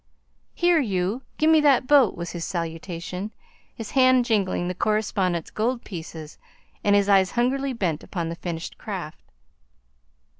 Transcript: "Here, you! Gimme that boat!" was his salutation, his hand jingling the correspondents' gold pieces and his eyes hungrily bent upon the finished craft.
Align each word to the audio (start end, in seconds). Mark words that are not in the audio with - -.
"Here, 0.55 0.79
you! 0.79 1.21
Gimme 1.37 1.61
that 1.61 1.85
boat!" 1.85 2.15
was 2.17 2.31
his 2.31 2.43
salutation, 2.43 3.31
his 3.75 3.91
hand 3.91 4.25
jingling 4.25 4.67
the 4.67 4.73
correspondents' 4.73 5.51
gold 5.51 5.83
pieces 5.83 6.39
and 6.83 6.95
his 6.95 7.07
eyes 7.07 7.33
hungrily 7.33 7.73
bent 7.73 8.03
upon 8.03 8.29
the 8.29 8.35
finished 8.35 8.79
craft. 8.79 9.29